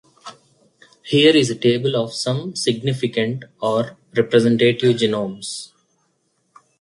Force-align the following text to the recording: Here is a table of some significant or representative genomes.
Here 1.03 1.35
is 1.35 1.51
a 1.51 1.55
table 1.55 1.95
of 1.95 2.11
some 2.15 2.55
significant 2.55 3.43
or 3.61 3.97
representative 4.17 4.95
genomes. 4.97 5.73